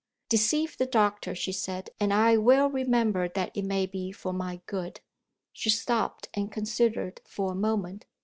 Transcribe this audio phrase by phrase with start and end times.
[0.29, 4.59] "Deceive the doctor," she said, "and I well remember that it may be for my
[4.65, 4.99] good."
[5.53, 8.07] She stopped, and considered for a moment.